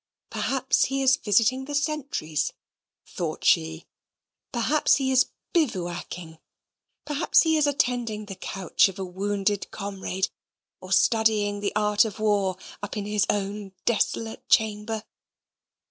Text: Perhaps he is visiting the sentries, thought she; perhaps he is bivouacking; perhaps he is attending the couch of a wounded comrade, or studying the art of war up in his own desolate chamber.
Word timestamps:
Perhaps 0.31 0.85
he 0.85 1.03
is 1.03 1.15
visiting 1.15 1.65
the 1.65 1.75
sentries, 1.75 2.53
thought 3.05 3.43
she; 3.45 3.85
perhaps 4.51 4.95
he 4.95 5.11
is 5.11 5.27
bivouacking; 5.53 6.39
perhaps 7.05 7.43
he 7.43 7.55
is 7.55 7.67
attending 7.67 8.25
the 8.25 8.33
couch 8.33 8.89
of 8.89 8.97
a 8.97 9.05
wounded 9.05 9.69
comrade, 9.69 10.29
or 10.79 10.91
studying 10.91 11.59
the 11.59 11.71
art 11.75 12.03
of 12.03 12.19
war 12.19 12.57
up 12.81 12.97
in 12.97 13.05
his 13.05 13.27
own 13.29 13.73
desolate 13.85 14.49
chamber. 14.49 15.03